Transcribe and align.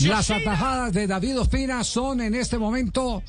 Las 0.00 0.30
atajadas 0.30 0.92
de 0.92 1.06
David 1.06 1.40
Ospina 1.40 1.84
son 1.84 2.20
en 2.20 2.34
este 2.34 2.58
momento 2.58 3.22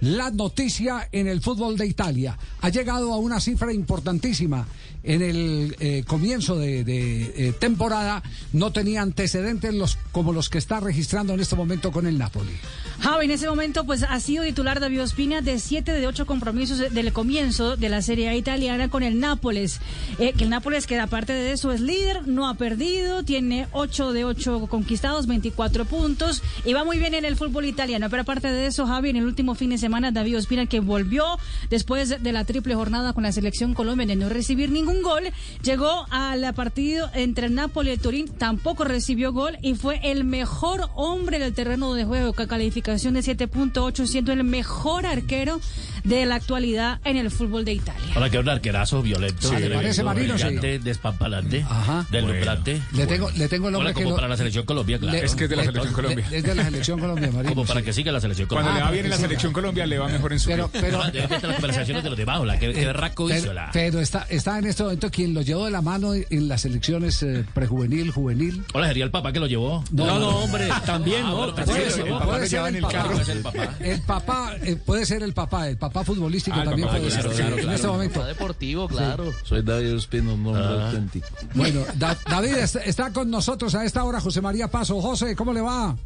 la 0.00 0.30
noticia 0.30 1.08
en 1.12 1.28
el 1.28 1.40
fútbol 1.40 1.76
de 1.76 1.86
Italia. 1.86 2.36
Ha 2.60 2.68
llegado 2.68 3.12
a 3.12 3.18
una 3.18 3.40
cifra 3.40 3.72
importantísima. 3.72 4.66
En 5.02 5.22
el 5.22 5.76
eh, 5.80 6.04
comienzo 6.06 6.58
de, 6.58 6.80
eh, 6.86 7.54
temporada 7.58 8.22
no 8.52 8.70
tenía 8.70 9.00
antecedentes 9.00 9.96
como 10.12 10.34
los 10.34 10.50
que 10.50 10.58
está 10.58 10.78
registrando 10.78 11.32
en 11.32 11.40
este 11.40 11.56
momento 11.56 11.90
con 11.90 12.06
el 12.06 12.18
Napoli. 12.18 12.52
Javi, 13.00 13.24
en 13.24 13.30
ese 13.30 13.48
momento 13.48 13.84
pues 13.84 14.02
ha 14.02 14.20
sido 14.20 14.44
titular 14.44 14.78
David 14.78 15.02
Ospina 15.02 15.40
de 15.40 15.58
siete 15.58 15.92
de 15.92 16.06
ocho 16.06 16.26
compromisos 16.26 16.78
del 16.78 17.12
comienzo 17.14 17.78
de 17.78 17.88
la 17.88 18.02
Serie 18.02 18.28
A 18.28 18.36
italiana 18.36 18.90
con 18.90 19.02
el 19.02 19.20
Nápoles. 19.20 19.80
Eh, 20.18 20.34
que 20.34 20.44
el 20.44 20.50
Nápoles 20.50 20.86
que 20.86 20.98
aparte 20.98 21.32
de 21.32 21.52
eso 21.52 21.72
es 21.72 21.80
líder, 21.80 22.28
no 22.28 22.46
ha 22.46 22.54
perdido, 22.54 23.22
tiene 23.22 23.68
ocho 23.72 24.12
de 24.12 24.26
ocho 24.26 24.66
conquistados, 24.66 25.26
24 25.26 25.86
puntos 25.86 26.42
y 26.66 26.74
va 26.74 26.84
muy 26.84 26.98
bien 26.98 27.14
en 27.14 27.24
el 27.24 27.36
fútbol 27.36 27.64
italiano. 27.64 28.10
Pero 28.10 28.22
aparte 28.22 28.48
de 28.48 28.66
eso, 28.66 28.86
Javi, 28.86 29.10
en 29.10 29.16
el 29.16 29.24
último 29.24 29.54
fin 29.54 29.70
de 29.70 29.78
semana 29.78 29.89
David 30.12 30.38
Ospina 30.38 30.66
que 30.66 30.80
volvió 30.80 31.24
después 31.68 32.22
de 32.22 32.32
la 32.32 32.44
triple 32.44 32.74
jornada 32.74 33.12
con 33.12 33.24
la 33.24 33.32
selección 33.32 33.74
Colombia 33.74 34.06
de 34.06 34.16
no 34.16 34.28
recibir 34.28 34.70
ningún 34.70 35.02
gol, 35.02 35.24
llegó 35.62 36.06
al 36.10 36.54
partido 36.54 37.10
entre 37.14 37.50
Napoli 37.50 37.90
y 37.90 37.92
el 37.92 38.00
Turín, 38.00 38.28
tampoco 38.28 38.84
recibió 38.84 39.32
gol 39.32 39.58
y 39.62 39.74
fue 39.74 40.00
el 40.02 40.24
mejor 40.24 40.88
hombre 40.94 41.38
del 41.38 41.54
terreno 41.54 41.92
de 41.94 42.04
juego 42.04 42.32
que 42.32 42.46
califica 42.46 42.92
de 42.92 42.98
7.8, 42.98 44.06
siendo 44.06 44.32
el 44.32 44.44
mejor 44.44 45.06
arquero 45.06 45.60
de 46.04 46.26
la 46.26 46.36
actualidad 46.36 47.00
en 47.04 47.16
el 47.16 47.30
fútbol 47.30 47.64
de 47.64 47.74
Italia. 47.74 48.14
Ahora 48.14 48.30
que 48.30 48.38
un 48.38 48.48
arquerazo 48.48 49.02
violento, 49.02 49.48
Sí, 49.48 49.54
parece 49.72 50.02
Marino, 50.02 50.36
sí. 50.38 50.44
brillante, 50.44 50.78
despampalante, 50.78 51.64
Ajá. 51.68 52.06
deslumbrante. 52.10 52.80
Le 52.92 53.06
tengo, 53.06 53.30
le 53.30 53.48
tengo 53.48 53.68
el 53.68 53.74
Hola, 53.74 53.84
nombre 53.84 53.94
que 53.94 54.02
como 54.04 54.10
lo- 54.10 54.16
para 54.16 54.28
la 54.28 54.36
selección 54.36 54.64
Colombia, 54.66 54.98
claro. 54.98 55.18
le- 55.18 55.24
Es 55.24 55.34
que 55.34 55.44
es 55.44 55.50
de 55.50 55.56
la 55.56 55.62
le- 55.62 55.68
selección 55.68 55.94
Colombia. 55.94 56.26
le- 56.30 56.36
Es 56.38 56.42
de 56.44 56.54
la 56.54 56.64
selección 56.64 57.00
Colombia, 57.00 57.30
Marino. 57.32 57.54
como 57.54 57.64
para 57.66 57.80
sí. 57.80 57.86
que 57.86 57.92
siga 57.92 58.12
la 58.12 58.20
selección 58.20 58.48
Cuando 58.48 58.68
Colombia. 58.70 58.80
le 58.80 58.84
va 58.86 58.92
bien 58.92 59.04
en 59.06 59.10
la 59.10 59.16
selección 59.18 59.52
Colombia, 59.52 59.86
le 59.86 59.98
va 59.98 60.08
mejor 60.08 60.32
en 60.32 60.40
su 60.40 60.48
Pero, 60.48 60.70
pero, 60.72 61.04
estar 61.12 61.42
las 61.44 61.54
conversaciones 61.56 62.02
de 62.02 62.08
los 62.10 62.18
de 62.18 62.24
Baula, 62.24 62.58
que, 62.58 62.72
que 62.72 62.92
raco 62.92 63.28
hizo 63.30 63.40
pero, 63.42 63.52
la... 63.54 63.70
pero 63.72 64.00
está, 64.00 64.26
está 64.28 64.58
en 64.58 64.66
este 64.66 64.82
momento 64.82 65.10
quien 65.10 65.34
lo 65.34 65.42
llevó 65.42 65.64
de 65.66 65.70
la 65.70 65.82
mano 65.82 66.12
en 66.14 66.48
las 66.48 66.64
elecciones 66.64 67.22
eh, 67.22 67.44
prejuvenil, 67.54 68.10
juvenil. 68.10 68.64
Hola, 68.72 68.88
sería 68.88 69.04
el 69.04 69.10
papá 69.10 69.32
que 69.32 69.40
lo 69.40 69.46
llevó. 69.46 69.84
No, 69.92 70.18
no, 70.18 70.28
hombre, 70.40 70.68
también, 70.86 71.22
¿no? 71.22 71.54
Puede 71.54 71.64
Puede 71.66 71.90
ser, 71.90 72.06
el 72.06 72.12
papá. 72.14 72.38
el 72.38 72.54
en 72.70 72.76
el 72.76 72.82
papá. 72.82 72.92
carro. 72.92 73.10
Puede 73.12 73.24
ser 73.24 73.36
el 73.36 73.42
papá. 73.42 73.68
El 73.80 74.00
papá 74.02 74.54
eh, 74.62 74.76
puede 74.76 75.06
ser 75.06 75.22
el 75.22 75.32
papá, 75.32 75.68
el 75.68 75.76
papá 75.90 76.04
futbolístico 76.04 76.56
Ah, 76.58 76.64
también 76.64 76.86
papá, 76.88 76.98
puede 76.98 77.10
claro, 77.12 77.28
ser. 77.30 77.36
claro, 77.36 77.54
en 77.56 77.60
claro. 77.62 77.74
este 77.76 77.86
momento. 77.88 78.24
deportivo, 78.24 78.88
claro. 78.88 79.24
Soy 79.44 79.62
David 79.62 79.98
un 80.20 80.28
hombre 80.28 80.62
Ah. 80.62 80.86
auténtico. 80.88 81.26
Bueno, 81.54 81.80
Da- 81.96 82.18
David 82.28 82.54
está, 82.56 82.80
está 82.80 83.12
con 83.12 83.30
nosotros 83.30 83.74
a 83.74 83.84
esta 83.84 84.04
hora, 84.04 84.20
José 84.20 84.40
María 84.40 84.68
Paso. 84.68 85.00
José, 85.00 85.34
¿cómo 85.34 85.52
le 85.52 85.60
va? 85.60 85.96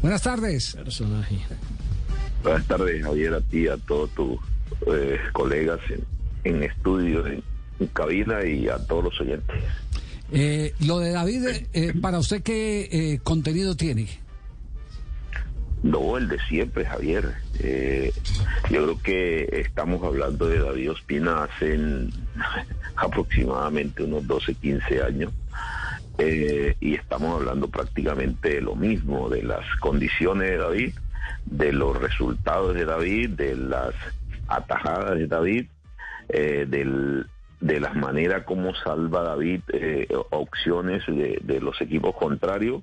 Buenas 0.00 0.22
tardes. 0.22 0.74
Personaje. 0.76 1.38
Buenas 2.42 2.66
tardes, 2.66 3.02
Javier, 3.02 3.34
a 3.34 3.40
ti, 3.40 3.68
a 3.68 3.76
todos 3.76 4.10
tus 4.10 4.38
eh, 4.92 5.16
colegas 5.32 5.78
en, 6.44 6.54
en 6.56 6.62
estudio, 6.62 7.26
en, 7.26 7.42
en 7.80 7.86
cabina 7.88 8.44
y 8.44 8.68
a 8.68 8.78
todos 8.78 9.04
los 9.04 9.20
oyentes. 9.20 9.56
Eh, 10.32 10.74
lo 10.80 10.98
de 10.98 11.10
David, 11.12 11.44
eh, 11.72 11.92
para 12.00 12.18
usted, 12.18 12.42
¿qué 12.42 12.88
eh, 12.90 13.20
contenido 13.22 13.76
tiene? 13.76 14.08
No, 15.82 16.16
el 16.16 16.28
de 16.28 16.38
siempre, 16.48 16.84
Javier. 16.84 17.34
Eh, 17.58 18.12
yo 18.70 18.82
creo 18.84 19.02
que 19.02 19.60
estamos 19.60 20.02
hablando 20.04 20.46
de 20.48 20.60
David 20.60 20.92
Ospina 20.92 21.44
hace 21.44 21.74
en- 21.74 22.10
aproximadamente 22.96 24.04
unos 24.04 24.26
12, 24.26 24.54
15 24.54 25.02
años. 25.02 25.32
Eh, 26.18 26.76
y 26.80 26.94
estamos 26.94 27.40
hablando 27.40 27.68
prácticamente 27.68 28.50
de 28.56 28.60
lo 28.60 28.76
mismo, 28.76 29.28
de 29.28 29.42
las 29.42 29.64
condiciones 29.80 30.50
de 30.50 30.56
David, 30.58 30.94
de 31.46 31.72
los 31.72 31.96
resultados 31.98 32.74
de 32.74 32.84
David, 32.84 33.30
de 33.30 33.56
las 33.56 33.94
atajadas 34.46 35.18
de 35.18 35.26
David, 35.26 35.66
eh, 36.28 36.66
de 36.68 37.80
las 37.80 37.94
maneras 37.96 38.44
como 38.44 38.74
salva 38.74 39.22
David 39.22 39.62
eh, 39.72 40.06
opciones 40.30 41.04
de, 41.06 41.38
de 41.42 41.60
los 41.60 41.80
equipos 41.80 42.14
contrarios, 42.16 42.82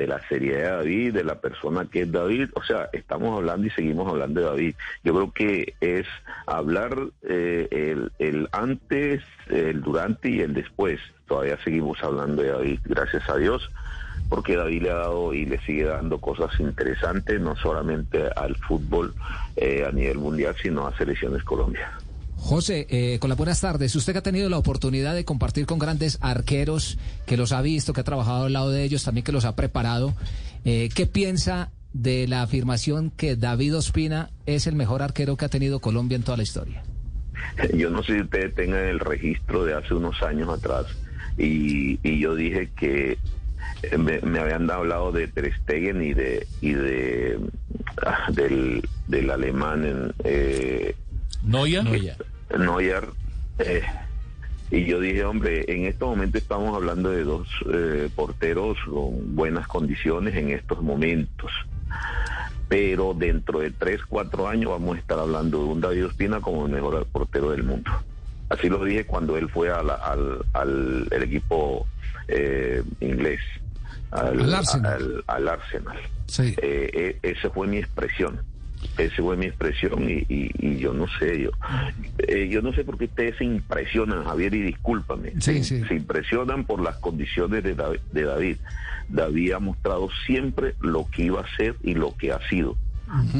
de 0.00 0.06
la 0.06 0.26
seriedad 0.28 0.58
de 0.58 0.76
David, 0.76 1.14
de 1.14 1.24
la 1.24 1.40
persona 1.40 1.84
que 1.84 2.02
es 2.02 2.12
David. 2.12 2.48
O 2.54 2.62
sea, 2.62 2.88
estamos 2.94 3.36
hablando 3.36 3.66
y 3.66 3.70
seguimos 3.70 4.08
hablando 4.08 4.40
de 4.40 4.46
David. 4.46 4.74
Yo 5.04 5.12
creo 5.12 5.32
que 5.32 5.74
es 5.82 6.06
hablar 6.46 6.96
eh, 7.22 8.08
el, 8.18 8.48
antes, 8.52 9.22
el 9.48 9.82
durante 9.82 10.30
y 10.30 10.40
el 10.40 10.54
después. 10.54 11.00
Todavía 11.28 11.58
seguimos 11.62 12.02
hablando 12.02 12.42
de 12.42 12.48
David, 12.48 12.80
gracias 12.84 13.28
a 13.28 13.36
Dios 13.36 13.70
porque 14.30 14.56
David 14.56 14.82
le 14.82 14.90
ha 14.90 14.94
dado 14.94 15.34
y 15.34 15.44
le 15.44 15.58
sigue 15.62 15.84
dando 15.84 16.18
cosas 16.18 16.58
interesantes, 16.60 17.40
no 17.40 17.56
solamente 17.56 18.30
al 18.36 18.54
fútbol 18.54 19.12
eh, 19.56 19.84
a 19.84 19.90
nivel 19.90 20.18
mundial, 20.18 20.54
sino 20.62 20.86
a 20.86 20.96
Selecciones 20.96 21.42
Colombia. 21.42 21.90
José, 22.40 22.86
eh, 22.88 23.18
con 23.20 23.28
las 23.28 23.36
buenas 23.36 23.60
tardes. 23.60 23.94
Usted 23.94 24.14
que 24.14 24.18
ha 24.18 24.22
tenido 24.22 24.48
la 24.48 24.58
oportunidad 24.58 25.14
de 25.14 25.24
compartir 25.24 25.66
con 25.66 25.78
grandes 25.78 26.18
arqueros, 26.20 26.98
que 27.26 27.36
los 27.36 27.52
ha 27.52 27.60
visto, 27.60 27.92
que 27.92 28.00
ha 28.00 28.04
trabajado 28.04 28.46
al 28.46 28.52
lado 28.54 28.70
de 28.70 28.82
ellos, 28.82 29.04
también 29.04 29.24
que 29.24 29.30
los 29.30 29.44
ha 29.44 29.54
preparado, 29.54 30.14
eh, 30.64 30.88
¿qué 30.94 31.06
piensa 31.06 31.70
de 31.92 32.26
la 32.26 32.42
afirmación 32.42 33.10
que 33.10 33.36
David 33.36 33.76
Ospina 33.76 34.30
es 34.46 34.66
el 34.66 34.74
mejor 34.74 35.02
arquero 35.02 35.36
que 35.36 35.44
ha 35.44 35.48
tenido 35.48 35.80
Colombia 35.80 36.16
en 36.16 36.22
toda 36.22 36.38
la 36.38 36.42
historia? 36.42 36.82
Yo 37.74 37.90
no 37.90 38.02
sé 38.02 38.14
si 38.14 38.20
ustedes 38.22 38.54
tengan 38.54 38.84
el 38.86 39.00
registro 39.00 39.64
de 39.64 39.74
hace 39.74 39.94
unos 39.94 40.20
años 40.22 40.48
atrás 40.48 40.86
y, 41.36 41.98
yo 42.18 42.34
dije 42.34 42.70
que 42.76 43.18
me, 43.96 44.40
habían 44.40 44.70
hablado 44.70 45.12
de 45.12 45.28
Ter 45.28 45.52
y 45.78 46.14
de 46.14 46.46
y 46.60 46.72
de 46.72 47.38
ah, 48.04 48.30
del, 48.32 48.82
del 49.08 49.30
alemán 49.30 49.84
en, 49.84 50.14
eh, 50.24 50.94
Noya. 51.42 51.82
Neuer 52.58 53.08
eh, 53.58 53.82
y 54.70 54.84
yo 54.84 55.00
dije 55.00 55.24
hombre 55.24 55.64
en 55.68 55.86
este 55.86 56.04
momento 56.04 56.38
estamos 56.38 56.74
hablando 56.74 57.10
de 57.10 57.24
dos 57.24 57.48
eh, 57.72 58.08
porteros 58.14 58.76
con 58.88 59.34
buenas 59.36 59.66
condiciones 59.68 60.34
en 60.36 60.50
estos 60.50 60.80
momentos 60.82 61.50
pero 62.68 63.14
dentro 63.14 63.60
de 63.60 63.70
tres, 63.72 64.00
cuatro 64.08 64.48
años 64.48 64.70
vamos 64.70 64.96
a 64.96 65.00
estar 65.00 65.18
hablando 65.18 65.58
de 65.58 65.64
un 65.64 65.80
David 65.80 66.06
Ospina 66.06 66.40
como 66.40 66.66
el 66.66 66.72
mejor 66.72 67.04
portero 67.06 67.50
del 67.50 67.64
mundo. 67.64 67.90
Así 68.48 68.68
lo 68.68 68.84
dije 68.84 69.06
cuando 69.06 69.36
él 69.36 69.48
fue 69.48 69.70
a 69.72 69.82
la- 69.82 69.94
al, 69.96 70.44
al 70.52 71.08
el 71.10 71.22
equipo 71.24 71.86
eh, 72.28 72.82
inglés, 73.00 73.40
al, 74.12 74.40
Al 74.40 74.54
Arsenal. 74.54 74.92
al- 74.94 75.24
al 75.26 75.48
Arsenal. 75.48 75.98
Sí. 76.26 76.54
Eh, 76.62 76.90
eh, 76.94 77.18
esa 77.22 77.50
fue 77.50 77.66
mi 77.66 77.78
expresión. 77.78 78.40
Esa 78.96 79.22
fue 79.22 79.36
mi 79.36 79.46
expresión 79.46 80.08
y, 80.10 80.24
y- 80.28 80.50
y 80.58 80.76
yo 80.78 80.92
no 80.92 81.06
sé, 81.18 81.40
yo 81.42 81.50
eh, 82.18 82.48
yo 82.48 82.60
no 82.62 82.72
sé 82.72 82.84
por 82.84 82.98
qué 82.98 83.04
ustedes 83.06 83.36
se 83.38 83.44
impresionan, 83.44 84.24
Javier, 84.24 84.54
y 84.54 84.62
discúlpame. 84.62 85.32
Sí, 85.40 85.62
se, 85.62 85.80
sí. 85.80 85.84
se 85.86 85.94
impresionan 85.94 86.64
por 86.64 86.82
las 86.82 86.96
condiciones 86.96 87.62
de 87.62 87.74
David, 87.74 88.00
de 88.10 88.22
David. 88.24 88.56
David 89.08 89.52
ha 89.52 89.58
mostrado 89.58 90.08
siempre 90.26 90.74
lo 90.80 91.08
que 91.10 91.22
iba 91.24 91.40
a 91.40 91.56
ser 91.56 91.76
y 91.82 91.94
lo 91.94 92.14
que 92.16 92.32
ha 92.32 92.40
sido. 92.48 92.76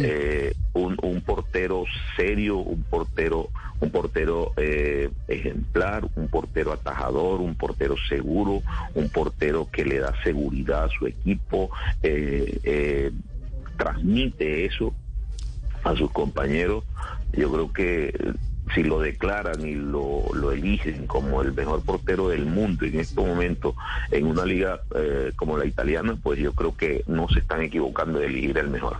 Eh, 0.02 0.52
un, 0.72 0.96
un 1.02 1.20
portero 1.20 1.84
serio, 2.16 2.56
un 2.58 2.82
portero, 2.82 3.50
un 3.78 3.90
portero 3.90 4.52
eh, 4.56 5.10
ejemplar, 5.28 6.08
un 6.16 6.26
portero 6.28 6.72
atajador, 6.72 7.40
un 7.40 7.54
portero 7.54 7.94
seguro, 8.08 8.62
un 8.94 9.10
portero 9.10 9.68
que 9.70 9.84
le 9.84 9.98
da 10.00 10.12
seguridad 10.24 10.84
a 10.84 10.88
su 10.88 11.06
equipo, 11.06 11.70
eh, 12.02 12.58
eh, 12.64 13.12
transmite 13.76 14.64
eso 14.64 14.94
a 15.84 15.96
sus 15.96 16.10
compañeros. 16.10 16.84
Yo 17.32 17.50
creo 17.50 17.72
que 17.72 18.08
eh, 18.08 18.32
si 18.74 18.82
lo 18.82 19.00
declaran 19.00 19.66
y 19.66 19.74
lo, 19.74 20.24
lo 20.32 20.52
eligen 20.52 21.06
como 21.06 21.42
el 21.42 21.52
mejor 21.52 21.82
portero 21.82 22.28
del 22.28 22.46
mundo 22.46 22.84
en 22.84 23.00
este 23.00 23.20
momento 23.20 23.74
en 24.10 24.26
una 24.26 24.44
liga 24.44 24.80
eh, 24.94 25.32
como 25.36 25.56
la 25.56 25.66
italiana, 25.66 26.16
pues 26.22 26.38
yo 26.38 26.52
creo 26.52 26.76
que 26.76 27.02
no 27.06 27.28
se 27.28 27.40
están 27.40 27.62
equivocando 27.62 28.18
de 28.18 28.26
elegir 28.26 28.58
el 28.58 28.68
mejor. 28.68 28.98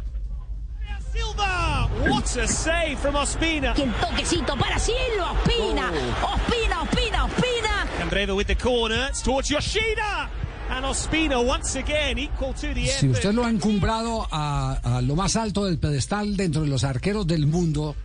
Silva! 1.13 1.85
A 1.85 2.47
save 2.47 2.97
from 2.97 3.17
Ospina! 3.17 3.73
El 3.77 3.93
toquecito 3.95 4.57
para 4.57 4.79
Silva, 4.79 5.33
Ospina, 5.33 5.91
Ospina, 6.23 6.83
Ospina, 6.83 7.25
Ospina. 7.25 7.87
Andreva 8.01 8.35
with 8.35 8.47
the 8.47 8.55
corner, 8.55 9.09
it's 9.09 9.23
towards 9.23 9.51
Yoshida! 9.51 10.40
And 10.71 10.85
Ospina 10.85 11.45
once 11.45 11.77
again 11.77 12.19
equal 12.19 12.55
to 12.55 12.73
the 12.73 12.87
Si 12.87 13.09
usted 13.09 13.35
lo 13.35 13.45
ha 13.45 13.51
encumbrado 13.51 14.27
a, 14.31 14.99
a 14.99 15.03
lo 15.03 15.17
más 15.17 15.37
alto 15.37 15.65
del 15.65 15.79
pedestal 15.79 16.37
dentro 16.37 16.63
de 16.63 16.69
los 16.69 16.85
arqueros 16.85 17.27
del 17.27 17.47
mundo, 17.47 17.97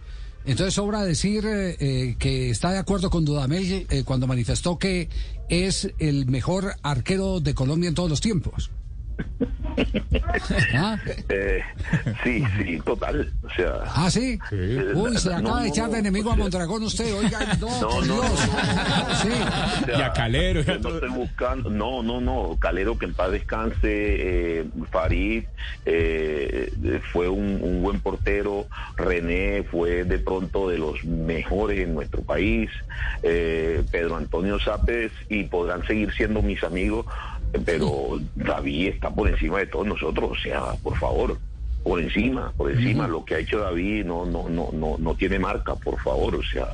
entonces 0.46 0.74
sobra 0.74 1.04
decir 1.04 1.46
eh, 1.46 1.76
eh, 1.80 2.16
que 2.20 2.50
está 2.50 2.72
de 2.72 2.78
acuerdo 2.78 3.10
con 3.10 3.26
Dudamel 3.26 3.88
eh, 3.90 4.04
cuando 4.04 4.28
manifestó 4.28 4.78
que 4.78 5.10
es 5.50 5.92
el 6.00 6.28
mejor 6.28 6.76
arquero 6.84 7.40
de 7.40 7.54
Colombia 7.54 7.88
en 7.88 7.96
todos 7.96 8.10
los 8.10 8.22
tiempos. 8.22 8.72
¿Ah? 10.74 10.98
Eh, 11.30 11.62
sí, 12.24 12.44
sí, 12.58 12.80
total. 12.86 13.32
O 13.44 13.50
sea, 13.56 13.74
¿Ah, 13.86 14.10
sí? 14.10 14.40
eh, 14.52 14.92
Uy, 14.94 15.18
se 15.18 15.30
no, 15.30 15.36
acaba 15.38 15.60
de 15.62 15.68
no, 15.68 15.74
echar 15.74 15.90
de 15.90 16.00
enemigo 16.00 16.32
a 16.32 16.36
Mondragón 16.36 16.84
usted, 16.84 17.14
oiga, 17.16 17.40
no, 17.60 17.82
No, 17.82 17.88
por 17.90 18.08
no, 18.08 18.14
Dios. 18.22 18.48
no, 18.48 19.16
Sí. 19.16 19.30
o 19.30 19.86
sea, 19.86 20.00
Y 20.00 20.02
a 20.02 20.14
Calero, 20.14 20.62
yo 20.62 20.80
no 20.80 20.90
estoy 20.96 21.10
buscando, 21.10 21.70
no, 21.70 22.04
no, 22.04 22.22
no, 22.22 22.58
Calero 22.60 22.98
que 22.98 23.06
en 23.06 23.14
paz 23.14 23.32
descanse, 23.32 23.78
eh, 23.84 24.66
Farid 24.92 25.44
eh, 25.86 26.72
fue 27.12 27.30
un, 27.30 27.60
un 27.62 27.82
buen 27.82 28.00
portero, 28.00 28.68
René 28.98 29.64
fue 29.70 30.04
de 30.04 30.20
pronto 30.20 30.70
de 30.70 30.78
los 30.78 31.04
mejores 31.04 31.80
en 31.80 31.94
nuestro 31.94 32.22
país, 32.22 32.70
eh, 33.24 33.84
Pedro 33.92 34.18
Antonio 34.18 34.60
Sápez 34.60 35.12
y 35.30 35.44
podrán 35.44 35.86
seguir 35.86 36.14
siendo 36.14 36.42
mis 36.42 36.64
amigos, 36.64 37.06
pero 37.64 38.20
David 38.36 38.88
está 38.90 39.10
por 39.10 39.28
encima 39.30 39.60
de 39.60 39.68
todos 39.68 39.88
nosotros, 39.88 40.32
o 40.32 40.36
sea, 40.36 40.62
por 40.84 40.98
favor. 40.98 41.38
Por 41.84 42.02
encima, 42.02 42.52
por 42.58 42.72
encima, 42.72 43.08
lo 43.08 43.24
que 43.24 43.36
ha 43.36 43.38
hecho 43.38 43.60
David 43.60 44.06
no, 44.06 44.26
no, 44.26 44.50
no, 44.50 44.70
no, 44.74 44.96
no 44.98 45.14
tiene 45.14 45.38
marca, 45.38 45.76
por 45.76 46.00
favor, 46.02 46.34
o 46.34 46.42
sea, 46.42 46.74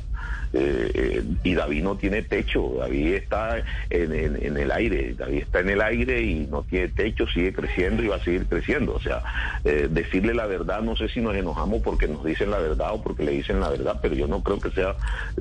eh, 0.54 0.90
eh, 0.94 1.22
y 1.44 1.54
David 1.54 1.82
no 1.82 1.96
tiene 1.96 2.22
techo, 2.22 2.74
David 2.78 3.14
está 3.14 3.58
en, 3.88 4.12
en- 4.12 4.36
en 4.44 4.56
el 4.58 4.70
aire, 4.70 5.14
David 5.14 5.38
está 5.42 5.60
en 5.60 5.70
el 5.70 5.80
aire 5.80 6.22
y 6.22 6.46
no 6.46 6.62
tiene 6.62 6.88
techo, 6.88 7.26
sigue 7.26 7.52
creciendo 7.54 8.02
y 8.02 8.08
va 8.08 8.16
a 8.16 8.24
seguir 8.24 8.44
creciendo. 8.46 8.94
O 8.94 9.00
sea, 9.00 9.22
eh, 9.64 9.88
decirle 9.90 10.34
la 10.34 10.44
verdad, 10.46 10.82
no 10.82 10.94
sé 10.96 11.08
si 11.08 11.20
nos 11.20 11.34
enojamos 11.34 11.80
porque 11.82 12.06
nos 12.06 12.22
dicen 12.24 12.50
la 12.50 12.58
verdad 12.58 12.92
o 12.92 13.02
porque 13.02 13.24
le 13.24 13.32
dicen 13.32 13.60
la 13.60 13.70
verdad, 13.70 13.98
pero 14.02 14.14
yo 14.14 14.26
no 14.26 14.42
creo 14.42 14.60
que 14.60 14.70
sea, 14.72 14.94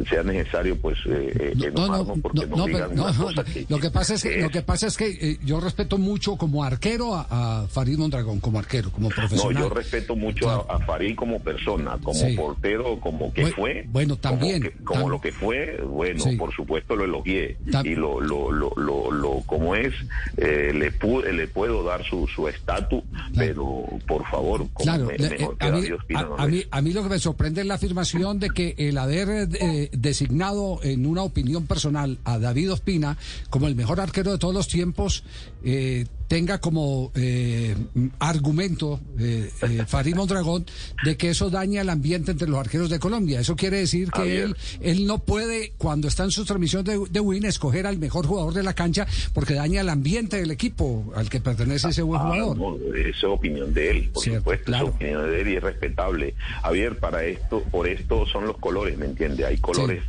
sea 0.10 0.24
necesario 0.24 0.78
pues 0.80 0.98
eh, 1.06 1.34
eh, 1.40 1.54
No, 1.56 1.66
no, 1.66 1.86
enojarnos 1.86 2.20
porque 2.22 2.40
no, 2.42 2.48
nos 2.48 2.58
no, 2.60 2.66
digan 2.68 2.90
pero 2.92 2.96
no, 3.04 3.12
no, 3.14 3.24
cosa 3.26 3.44
que- 3.44 3.66
lo 3.68 3.80
que 3.80 3.92
pasa 3.92 4.14
es 4.14 4.24
que, 4.24 4.42
lo 4.42 4.50
que 4.50 4.62
pasa 4.62 4.88
es 4.88 4.96
que 4.98 5.08
eh, 5.10 5.38
yo 5.44 5.60
respeto 5.60 5.98
mucho 5.98 6.38
como 6.38 6.64
arquero 6.64 7.16
a, 7.16 7.64
a 7.64 7.68
Farid 7.68 7.98
Mondragón, 7.98 8.40
como 8.40 8.60
arquero, 8.60 8.90
como 8.92 9.10
No, 9.10 9.16
profesional. 9.16 9.64
yo 9.64 9.70
respeto 9.70 10.16
mucho 10.16 10.50
a, 10.50 10.76
a 10.76 10.80
Farid 10.80 11.16
como 11.16 11.40
persona, 11.42 11.98
como 12.02 12.14
Sí. 12.22 12.34
portero, 12.36 12.98
como 13.00 13.34
que 13.34 13.48
fue. 13.48 13.84
bueno, 13.88 14.16
también, 14.16 14.71
que- 14.78 14.84
como 14.84 15.10
lo 15.10 15.22
que 15.22 15.32
fue, 15.32 15.78
bueno, 15.88 16.24
Sí. 16.24 16.36
por 16.36 16.54
supuesto 16.54 16.96
lo 16.96 17.06
elogié. 17.06 17.58
Y 17.84 17.96
lo, 17.96 18.20
lo, 18.22 18.52
lo, 18.52 18.72
lo, 18.76 19.12
lo- 19.12 19.42
como 19.46 19.76
es, 19.76 19.94
eh, 20.38 20.72
le, 20.74 20.92
pude, 20.92 21.34
le 21.34 21.48
puedo 21.48 21.84
dar 21.84 22.04
su 22.04 22.28
su 22.28 22.48
estatus, 22.48 23.04
pero 23.36 23.86
por 24.08 24.26
favor, 24.30 24.60
como 24.74 24.84
Claro, 24.84 25.06
me- 25.06 25.16
eh, 25.16 25.38
que 25.38 25.44
a, 25.66 25.72
mí, 25.72 25.82
David 25.82 25.96
Ospina 25.96 26.20
a- 26.20 26.24
no 26.24 26.36
a 26.38 26.48
mí, 26.48 26.64
a 26.70 26.82
mí 26.82 26.94
lo 26.94 27.04
que 27.04 27.10
me 27.10 27.20
sorprende 27.20 27.62
es 27.62 27.68
la 27.68 27.76
afirmación 27.76 28.40
de 28.40 28.50
que 28.50 28.76
el 28.78 28.98
haber 28.98 29.50
eh, 29.60 29.90
designado 29.94 30.80
en 30.84 31.06
una 31.06 31.24
opinión 31.24 31.66
personal 31.68 32.20
a 32.24 32.40
David 32.40 32.74
Ospina 32.74 33.18
como 33.50 33.68
el 33.68 33.76
mejor 33.76 34.00
arquero 34.00 34.32
de 34.32 34.38
todos 34.38 34.54
los 34.54 34.68
tiempos 34.68 35.24
eh, 35.64 36.06
tenga 36.32 36.60
como 36.60 37.12
eh, 37.14 37.76
argumento 38.20 39.02
eh, 39.20 39.52
eh, 39.64 39.84
Farid 39.86 40.16
Mondragón 40.16 40.66
de 41.04 41.18
que 41.18 41.30
eso 41.30 41.50
daña 41.50 41.82
el 41.82 41.90
ambiente 41.90 42.32
entre 42.32 42.48
los 42.48 42.58
arqueros 42.58 42.90
de 42.90 43.00
Colombia. 43.00 43.42
Eso 43.42 43.58
quiere 43.58 43.80
decir 43.80 44.10
que 44.12 44.20
Javier. 44.20 44.44
él, 44.46 44.56
él 44.80 45.06
no 45.08 45.18
puede, 45.20 45.74
cuando 45.78 46.08
está 46.08 46.24
en 46.24 46.32
sus 46.32 46.46
transmisiones 46.48 46.86
de, 46.86 47.06
de 47.10 47.20
Win, 47.20 47.44
escoger 47.44 47.86
al 47.86 47.98
mejor 48.00 48.28
jugador 48.28 48.54
de 48.54 48.64
la 48.64 48.74
cancha 48.74 49.06
porque 49.34 49.56
daña 49.56 49.82
el 49.82 49.90
ambiente 49.90 50.38
del 50.38 50.52
equipo 50.52 51.12
al 51.18 51.30
que 51.30 51.42
pertenece 51.42 51.90
ese 51.90 52.02
buen 52.02 52.22
Ah, 52.22 52.30
jugador. 52.30 52.58
no, 52.58 52.96
esa 52.96 53.10
es 53.10 53.24
opinión 53.26 53.74
de 53.74 53.92
él, 53.92 54.10
por 54.14 54.24
Cierto, 54.24 54.40
supuesto, 54.40 54.66
claro. 54.68 54.88
es 54.88 54.94
opinión 54.96 55.30
de 55.30 55.42
él 55.42 55.48
y 55.50 55.56
es 55.58 55.64
respetable. 55.64 56.36
Javier, 56.64 56.98
para 56.98 57.26
esto, 57.26 57.62
por 57.70 57.90
esto 57.90 58.26
son 58.28 58.46
los 58.48 58.58
colores, 58.58 58.98
¿me 58.98 59.06
entiende? 59.08 59.46
Hay 59.46 59.58
colores, 59.58 60.02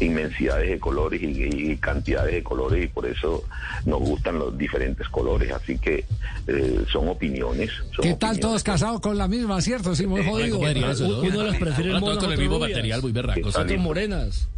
inmensidades 0.00 0.70
de 0.70 0.78
colores 0.78 1.22
y, 1.22 1.26
y 1.26 1.76
cantidades 1.76 2.34
de 2.34 2.42
colores 2.42 2.84
y 2.84 2.88
por 2.88 3.06
eso 3.06 3.44
nos 3.84 4.00
gustan 4.00 4.38
los 4.38 4.56
diferentes 4.56 5.08
colores, 5.08 5.52
así 5.52 5.78
que 5.78 6.04
eh, 6.46 6.84
son 6.90 7.08
opiniones. 7.08 7.70
son 7.94 8.02
¿Qué 8.02 8.14
tal 8.14 8.30
opiniones. 8.30 8.40
todos 8.40 8.62
casados 8.62 9.00
con 9.00 9.18
la 9.18 9.28
misma, 9.28 9.60
cierto? 9.60 9.94
Sí, 9.94 10.06
muy 10.06 10.24
jodido. 10.24 10.56
¿Cómo 10.56 10.68
diría 10.68 10.90
eso, 10.90 11.08
no? 11.08 11.20
Uno 11.20 11.42
los 11.44 11.56
prefiere 11.56 11.98
todos 11.98 12.18
con 12.18 12.32
el 12.32 12.38
mismo 12.38 12.58
material, 12.58 13.02
muy 13.02 13.12
berracos. 13.12 13.34
¿Qué 13.34 13.42
tal? 13.52 13.62
Nosotros 13.62 13.80
morenas. 13.80 14.48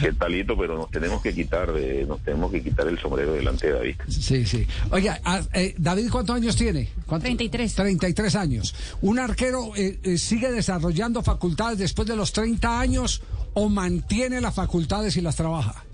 ¿Qué 0.00 0.12
talito? 0.12 0.56
Pero 0.56 0.78
nos 0.78 0.90
tenemos 0.90 1.22
que 1.22 1.34
quitar, 1.34 1.70
eh, 1.76 2.04
nos 2.08 2.20
tenemos 2.20 2.50
que 2.50 2.62
quitar 2.62 2.88
el 2.88 2.98
sombrero 2.98 3.34
delante 3.34 3.66
de 3.66 3.72
David. 3.74 3.96
Sí, 4.08 4.46
sí. 4.46 4.66
Oiga, 4.90 5.20
ah, 5.24 5.42
eh, 5.52 5.74
David, 5.76 6.08
¿cuántos 6.10 6.36
años 6.36 6.56
tiene? 6.56 6.88
¿Cuánto? 7.06 7.24
33. 7.24 7.74
33 7.74 8.34
años. 8.36 8.74
¿Un 9.02 9.18
arquero 9.18 9.72
eh, 9.76 9.98
eh, 10.02 10.18
sigue 10.18 10.50
desarrollando 10.50 11.22
facultades 11.22 11.78
después 11.78 12.08
de 12.08 12.16
los 12.16 12.32
30 12.32 12.80
años 12.80 13.22
o 13.54 13.68
mantiene 13.68 14.40
las 14.40 14.54
facultades 14.54 15.16
y 15.16 15.20
las 15.20 15.36
trabaja? 15.36 15.84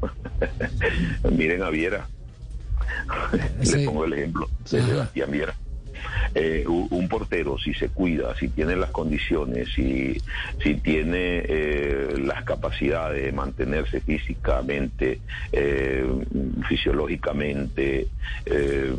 Miren 1.30 1.62
a 1.62 1.70
Viera. 1.70 2.06
Sí. 3.62 3.78
Le 3.78 3.86
pongo 3.86 4.04
el 4.04 4.12
ejemplo 4.14 4.48
de. 4.70 4.82
Sebastián 4.82 5.30
Viera. 5.30 5.54
Eh, 6.34 6.64
un, 6.66 7.08
portero, 7.08 7.58
si 7.58 7.74
se 7.74 7.88
cuida, 7.88 8.34
si 8.36 8.48
tiene 8.48 8.74
las 8.74 8.90
condiciones, 8.90 9.68
si, 9.74 10.20
si 10.62 10.74
tiene 10.74 11.42
eh, 11.46 12.14
las 12.18 12.44
capacidades 12.44 13.24
de 13.24 13.32
mantenerse 13.32 14.00
físicamente, 14.00 15.20
eh, 15.52 16.04
fisiológicamente, 16.68 18.08
eh, 18.46 18.96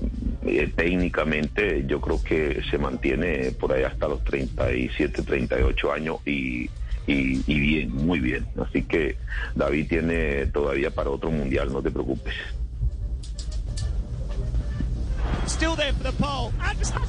técnicamente, 0.75 1.83
yo 1.85 1.99
creo 1.99 2.23
que 2.23 2.61
se 2.69 2.77
mantiene 2.77 3.51
por 3.51 3.73
ahí 3.73 3.83
hasta 3.83 4.07
los 4.07 4.23
37, 4.23 5.23
38 5.23 5.91
años 5.91 6.17
y, 6.25 6.69
y, 7.07 7.43
y 7.47 7.59
bien, 7.59 7.95
muy 7.95 8.19
bien. 8.19 8.45
Así 8.61 8.83
que 8.83 9.17
David 9.55 9.87
tiene 9.87 10.45
todavía 10.47 10.91
para 10.91 11.09
otro 11.09 11.31
mundial, 11.31 11.71
no 11.71 11.81
te 11.81 11.91
preocupes. 11.91 12.33
Still 15.47 15.75
there 15.75 15.93
for 15.93 16.03
the 16.03 16.11
pole. 16.13 16.51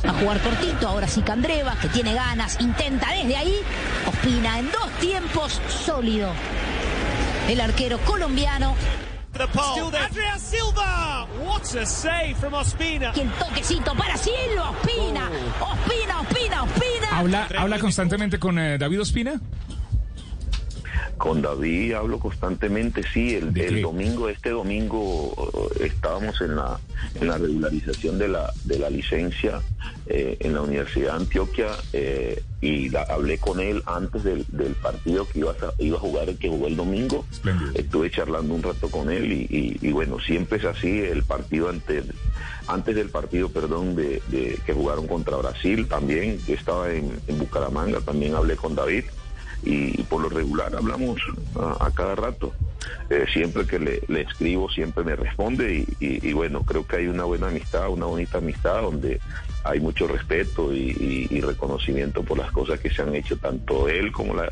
A 0.04 0.12
jugar 0.20 0.40
cortito, 0.40 0.88
ahora 0.88 1.08
sí 1.08 1.22
Candreva, 1.22 1.74
que 1.80 1.88
tiene 1.88 2.14
ganas, 2.14 2.58
intenta 2.60 3.12
desde 3.12 3.36
ahí. 3.36 3.56
Ospina 4.06 4.58
en 4.58 4.70
dos 4.70 4.90
tiempos, 5.00 5.60
sólido. 5.84 6.30
El 7.48 7.60
arquero 7.60 7.98
colombiano. 7.98 8.74
Andrea 9.38 10.38
Silva. 10.38 11.26
What 11.44 11.62
a 11.76 11.84
save 11.84 12.34
from 12.40 12.54
Ospina. 12.54 13.12
quien 13.12 13.28
toquecito 13.30 13.94
para 13.94 14.16
Silva, 14.16 14.70
Ospina, 14.70 15.30
Ospina, 15.60 16.20
Ospina, 16.20 16.62
Ospina. 16.62 17.08
¿Habla, 17.12 17.48
habla 17.58 17.78
constantemente 17.78 18.38
con 18.38 18.58
eh, 18.58 18.78
David 18.78 19.02
Ospina? 19.02 19.40
Con 21.18 21.40
David 21.40 21.94
hablo 21.94 22.18
constantemente, 22.18 23.02
sí, 23.12 23.34
el, 23.34 23.52
domingo, 23.82 24.28
este 24.28 24.50
domingo 24.50 25.72
eh, 25.80 25.86
estábamos 25.86 26.40
en 26.42 26.56
la, 26.56 26.78
en 27.20 27.26
la 27.28 27.38
regularización 27.38 28.18
de 28.18 28.28
la, 28.28 28.52
de 28.64 28.78
la 28.78 28.90
licencia 28.90 29.62
eh, 30.06 30.36
en 30.40 30.52
la 30.54 30.60
Universidad 30.60 31.12
de 31.12 31.16
Antioquia 31.22 31.68
eh, 31.94 32.42
y 32.60 32.90
la- 32.90 33.02
hablé 33.04 33.38
con 33.38 33.60
él 33.60 33.82
antes 33.86 34.24
del, 34.24 34.44
del 34.48 34.74
partido 34.74 35.26
que 35.28 35.38
iba 35.38 35.52
a, 35.52 35.82
iba 35.82 35.96
a 35.96 36.00
jugar, 36.00 36.28
el 36.28 36.36
que 36.38 36.48
jugó 36.50 36.66
el 36.66 36.76
domingo. 36.76 37.24
Espléndido. 37.32 37.70
Estuve 37.74 38.10
charlando 38.10 38.54
un 38.54 38.62
rato 38.62 38.90
con 38.90 39.10
él 39.10 39.32
y, 39.32 39.46
y- 39.48 39.78
y 39.88 39.92
bueno, 39.92 40.18
siempre 40.20 40.58
es 40.58 40.64
así, 40.66 41.00
el 41.00 41.22
partido 41.22 41.70
antes, 41.70 42.04
antes 42.66 42.94
del 42.94 43.08
partido, 43.08 43.48
perdón, 43.48 43.96
de, 43.96 44.20
de- 44.28 44.58
que 44.66 44.72
jugaron 44.74 45.06
contra 45.06 45.36
Brasil 45.38 45.86
también, 45.88 46.38
que 46.44 46.52
estaba 46.52 46.92
en, 46.92 47.10
en 47.26 47.38
Bucaramanga, 47.38 48.00
también 48.00 48.34
hablé 48.34 48.56
con 48.56 48.74
David 48.74 49.04
y, 49.62 50.02
por 50.04 50.22
lo 50.22 50.28
regular 50.28 50.74
hablamos 50.76 51.20
a, 51.58 51.86
a 51.86 51.90
cada 51.90 52.14
rato. 52.14 52.52
Eh, 53.10 53.24
siempre 53.32 53.66
que 53.66 53.78
le, 53.78 54.00
le 54.08 54.22
escribo, 54.22 54.68
siempre 54.70 55.02
me 55.04 55.16
responde 55.16 55.74
y, 55.74 56.04
y- 56.04 56.28
y 56.28 56.32
bueno, 56.32 56.62
creo 56.62 56.86
que 56.86 56.96
hay 56.96 57.06
una 57.08 57.24
buena 57.24 57.48
amistad, 57.48 57.88
una 57.88 58.06
bonita 58.06 58.38
amistad 58.38 58.82
donde 58.82 59.20
hay 59.64 59.80
mucho 59.80 60.06
respeto 60.06 60.72
y, 60.74 61.28
y- 61.30 61.40
reconocimiento 61.40 62.22
por 62.22 62.38
las 62.38 62.50
cosas 62.52 62.78
que 62.80 62.90
se 62.90 63.02
han 63.02 63.14
hecho, 63.14 63.36
tanto 63.38 63.88
él 63.88 64.12
como, 64.12 64.34
la, 64.34 64.48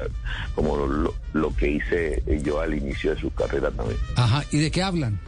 como 0.55 0.77
lo, 0.87 1.15
lo 1.33 1.55
que 1.57 1.69
hice 1.71 2.23
yo 2.45 2.61
al 2.61 2.75
inicio 2.75 3.15
de 3.15 3.21
su 3.21 3.31
carrera 3.33 3.71
también. 3.71 3.99
Ajá. 4.17 4.45
¿Y 4.51 4.59
de 4.59 4.71
qué 4.71 4.83
hablan? 4.83 5.19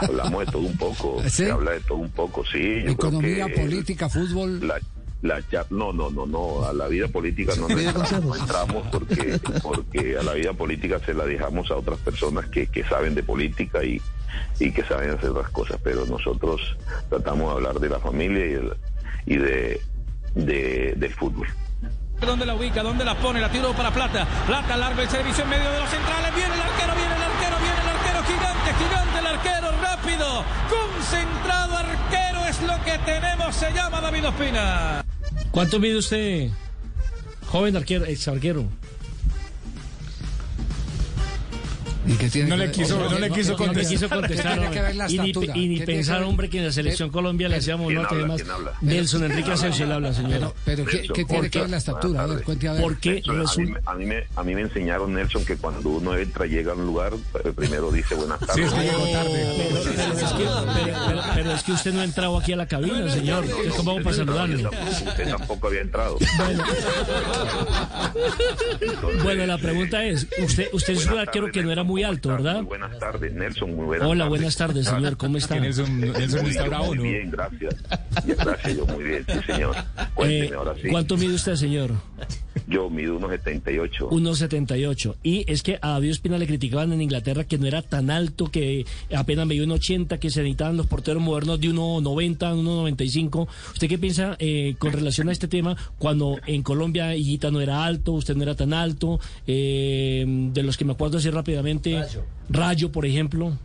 Hablamos 0.00 0.46
de 0.46 0.52
todo 0.52 0.62
un 0.62 0.76
poco, 0.76 1.22
¿Sí? 1.24 1.30
se 1.44 1.50
habla 1.50 1.72
de 1.72 1.80
todo 1.80 1.98
un 1.98 2.10
poco, 2.10 2.44
sí. 2.44 2.58
yo 2.58 2.82
creo 2.82 2.92
Economía, 2.92 3.46
que 3.46 3.60
política, 3.60 4.08
fútbol. 4.08 4.66
la, 4.66 4.78
la 5.24 5.40
cha- 5.48 5.66
no, 5.70 5.92
no, 5.92 6.10
no, 6.10 6.26
no, 6.26 6.64
a 6.66 6.72
la 6.74 6.86
vida 6.86 7.08
política 7.08 7.54
no, 7.58 7.66
no 7.66 8.36
entramos 8.36 8.86
porque, 8.92 9.40
porque 9.62 10.18
a 10.18 10.22
la 10.22 10.34
vida 10.34 10.52
política 10.52 11.00
se 11.04 11.14
la 11.14 11.24
dejamos 11.24 11.70
a 11.70 11.76
otras 11.76 11.98
personas 12.00 12.46
que, 12.50 12.66
que 12.66 12.84
saben 12.84 13.14
de 13.14 13.22
política 13.22 13.82
y, 13.82 14.00
y 14.60 14.70
que 14.70 14.84
saben 14.84 15.10
hacer 15.10 15.30
otras 15.30 15.50
cosas, 15.50 15.80
pero 15.82 16.04
nosotros 16.04 16.60
tratamos 17.08 17.48
de 17.48 17.54
hablar 17.54 17.80
de 17.80 17.88
la 17.88 17.98
familia 18.00 18.46
y, 18.46 18.52
el- 18.52 18.74
y 19.26 19.36
de, 19.38 19.80
de- 20.34 20.92
del 20.96 21.12
fútbol. 21.14 21.48
¿Dónde 22.20 22.44
la 22.46 22.54
ubica? 22.54 22.82
¿Dónde 22.82 23.04
la 23.04 23.14
pone? 23.18 23.40
La 23.40 23.50
tiro 23.50 23.72
para 23.72 23.90
Plata. 23.90 24.26
Plata 24.46 24.76
larga 24.76 25.02
el 25.02 25.08
servicio 25.08 25.42
en 25.44 25.50
medio 25.50 25.70
de 25.70 25.80
los 25.80 25.88
centrales. 25.90 26.34
Viene 26.34 26.54
el 26.54 26.60
arquero, 26.60 26.94
viene 26.94 27.14
el 27.16 27.22
arquero, 27.22 27.56
viene 27.58 27.80
el 27.82 27.88
arquero. 27.88 28.22
Gigante, 28.24 28.84
gigante 28.84 29.18
el 29.18 29.26
arquero. 29.26 29.68
Rápido. 29.82 30.44
Concentrado 30.70 31.76
arquero 31.76 32.46
es 32.48 32.62
lo 32.62 32.82
que 32.84 32.98
tenemos. 33.04 33.54
Se 33.54 33.70
llama 33.72 34.00
David 34.00 34.28
Ospina. 34.28 35.03
¿Cuánto 35.54 35.78
mide 35.78 35.98
usted, 35.98 36.50
joven 37.46 37.76
arquero, 37.76 38.04
ex 38.06 38.26
arquero? 38.26 38.64
¿Y 42.06 42.12
qué 42.16 42.28
tiene 42.28 42.48
No 42.50 42.56
que 42.56 42.66
le 42.66 42.72
quiso- 42.72 42.98
Oye, 42.98 43.10
no 43.14 43.18
le 43.18 43.30
quiso 43.30 43.50
No 43.52 43.56
contestar. 43.58 43.92
quiso 43.92 44.08
contestar. 44.08 44.52
tiene 44.58 44.70
que 44.70 44.80
ver 44.82 44.96
la 44.96 45.10
Y 45.10 45.18
ni, 45.18 45.80
pensar, 45.80 46.22
hombre, 46.22 46.48
que 46.50 46.58
en 46.58 46.66
la 46.66 46.72
selección 46.72 47.10
Colombia 47.10 47.48
le 47.48 47.56
hacíamos 47.56 47.86
¿Quién 47.88 48.02
nota 48.02 48.14
y 48.14 48.18
habla? 48.20 48.22
demás. 48.34 48.42
¿Quién 48.42 48.50
habla? 48.54 48.72
Nelson 48.80 49.24
Enrique 49.24 49.52
Asensio 49.52 49.86
le 49.86 49.94
habla, 49.94 50.12
señor. 50.12 50.30
Pero, 50.32 50.54
pero 50.64 50.84
¿qué, 50.84 51.02
qué 51.02 51.24
tiene 51.24 51.24
¿por 51.24 51.50
que 51.50 51.58
ver 51.58 51.66
qué? 51.66 51.70
la 51.70 51.76
estatura? 51.78 52.22
A 52.22 52.26
ver, 52.26 52.42
cuente 52.42 52.68
a 52.68 52.72
ver. 52.72 52.82
¿Por 52.82 52.98
qué 52.98 53.10
Nelson, 53.14 53.30
a, 53.30 53.34
mí, 53.38 53.40
resulta? 53.44 53.72
me- 53.72 53.80
a, 53.90 53.94
mí 53.94 54.06
me, 54.06 54.24
a 54.36 54.42
mí 54.44 54.54
me 54.54 54.60
enseñaron, 54.62 55.14
Nelson, 55.14 55.44
que 55.44 55.56
cuando 55.56 55.88
uno 55.90 56.16
entra, 56.16 56.46
llega 56.46 56.72
a 56.72 56.74
un 56.74 56.86
lugar, 56.86 57.12
eh, 57.44 57.52
primero 57.54 57.90
dice 57.90 58.14
buenas 58.14 58.38
Sí, 58.40 58.46
tardes. 58.46 58.66
es 58.66 58.72
que 58.72 58.80
llegó 58.82 59.06
tarde. 59.10 59.54
Pero, 59.56 59.80
pero 59.84 60.12
es 60.14 60.32
que, 60.32 60.44
pero- 60.44 60.98
pero- 61.06 61.22
pero 61.34 61.52
es 61.52 61.62
que 61.62 61.72
usted 61.72 61.92
no 61.94 62.00
ha 62.00 62.04
entrado 62.04 62.38
aquí 62.38 62.52
a 62.52 62.56
la 62.56 62.66
cabina, 62.66 63.10
señor. 63.10 63.44
¿Cómo 63.76 63.92
hago 63.92 64.02
para 64.02 64.16
saludarle? 64.16 64.66
Usted 64.66 65.28
tampoco 65.28 65.68
había 65.68 65.80
entrado. 65.80 66.18
Entonces, 68.80 69.14
Bueno, 69.22 69.46
la 69.46 69.58
pregunta 69.58 70.04
es, 70.04 70.26
usted 70.42 70.68
usted 70.72 70.94
es 70.94 71.06
un 71.06 71.18
arquero 71.18 71.50
que 71.50 71.62
no 71.62 71.70
era 71.72 71.82
Nelson, 71.82 71.93
muy 71.94 72.02
¿cómo 72.02 72.12
alto, 72.12 72.30
está? 72.30 72.42
¿verdad? 72.42 72.56
Muy 72.60 72.66
buenas 72.68 72.98
tardes, 72.98 73.32
Nelson, 73.32 73.74
muy 73.76 73.84
buenas 73.86 74.06
Hola, 74.08 74.24
tardes. 74.24 74.28
buenas 74.30 74.56
tardes, 74.56 74.86
señor. 74.86 75.16
¿Cómo 75.18 75.36
está? 75.38 75.56
Nelson, 75.60 76.00
Nelson 76.00 76.40
Muy 76.42 76.50
está 76.50 76.62
bien, 76.62 76.70
bravo, 76.70 76.86
muy 76.86 76.96
¿no? 76.96 77.02
bien, 77.04 77.30
gracias. 77.30 77.74
Gracias, 78.26 78.76
yo 78.76 78.86
muy 78.86 79.04
bien, 79.04 79.24
sí, 79.26 79.38
señor. 79.52 79.76
Cuénteme 80.14 80.46
Eh, 80.46 80.54
ahora 80.54 80.74
sí. 80.80 80.88
¿Cuánto 80.90 81.16
mide 81.16 81.34
usted, 81.34 81.54
señor? 81.56 81.90
Yo 82.66 82.88
mido 82.90 83.16
unos 83.16 83.30
78. 83.30 84.10
1.78. 84.10 85.16
Y 85.22 85.44
es 85.50 85.62
que 85.62 85.78
a 85.82 85.90
David 85.90 86.10
Espina 86.10 86.38
le 86.38 86.46
criticaban 86.46 86.92
en 86.92 87.02
Inglaterra 87.02 87.44
que 87.44 87.58
no 87.58 87.66
era 87.66 87.82
tan 87.82 88.10
alto, 88.10 88.50
que 88.50 88.86
apenas 89.14 89.46
medía 89.46 89.64
1.80, 89.64 90.18
que 90.18 90.30
se 90.30 90.40
necesitaban 90.40 90.76
los 90.76 90.86
porteros 90.86 91.22
modernos 91.22 91.60
de 91.60 91.68
1.90, 91.68 92.38
1.95. 92.38 93.46
¿Usted 93.72 93.88
qué 93.88 93.98
piensa 93.98 94.36
eh, 94.38 94.76
con 94.78 94.92
relación 94.92 95.28
a 95.28 95.32
este 95.32 95.48
tema 95.48 95.76
cuando 95.98 96.38
en 96.46 96.62
Colombia 96.62 97.14
Higuita 97.14 97.50
no 97.50 97.60
era 97.60 97.84
alto, 97.84 98.12
usted 98.12 98.34
no 98.36 98.42
era 98.42 98.54
tan 98.54 98.72
alto? 98.72 99.20
eh, 99.46 100.24
de 100.26 100.62
los 100.62 100.76
que 100.76 100.84
me 100.84 100.92
acuerdo 100.92 101.18
así 101.18 101.30
rápidamente, 101.30 102.02
Rayo, 102.48 102.90
por 102.92 103.06
ejemplo. 103.06 103.56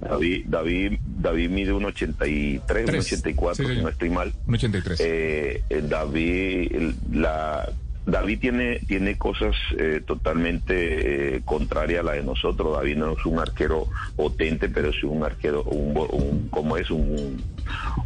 David, 0.00 0.46
David, 0.48 0.92
David 1.20 1.50
mide 1.50 1.72
un 1.72 1.84
83, 1.84 2.84
un 2.84 2.86
Tres. 2.86 3.12
84, 3.12 3.66
Sí, 3.66 3.74
si 3.74 3.82
no 3.82 3.88
estoy 3.90 4.08
mal. 4.10 4.32
Un 4.46 4.54
83. 4.54 4.98
Eh, 5.00 5.62
eh, 5.68 5.82
David, 5.86 6.92
la, 7.12 7.70
David 8.10 8.40
tiene, 8.40 8.78
tiene 8.80 9.16
cosas 9.16 9.54
eh, 9.78 10.02
totalmente 10.04 11.36
eh, 11.36 11.42
contrarias 11.44 12.00
a 12.00 12.04
la 12.04 12.12
de 12.12 12.22
nosotros. 12.22 12.76
David 12.76 12.96
no 12.96 13.12
es 13.12 13.24
un 13.24 13.38
arquero 13.38 13.86
potente, 14.16 14.68
pero 14.68 14.88
es 14.90 15.02
un 15.04 15.22
arquero, 15.22 15.62
un, 15.62 16.48
como 16.50 16.76
es 16.76 16.90
un, 16.90 17.42